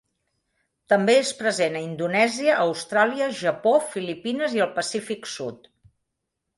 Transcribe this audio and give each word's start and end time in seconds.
També 0.93 1.17
és 1.23 1.33
present 1.41 1.77
a 1.79 1.83
Indonèsia, 1.89 2.57
Austràlia, 2.71 3.31
Japó, 3.45 3.77
Filipines 3.95 4.61
i 4.61 4.67
el 4.69 4.75
Pacífic 4.83 5.35
sud. 5.39 5.75